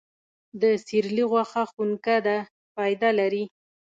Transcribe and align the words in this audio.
د 0.61 0.63
سیرلي 0.85 1.23
غوښه 1.31 1.63
خونکه 1.71 2.15
ده، 2.25 2.37
فایده 2.73 3.09
لري. 3.19 3.43